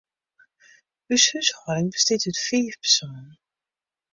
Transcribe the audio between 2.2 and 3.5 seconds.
út fiif persoanen.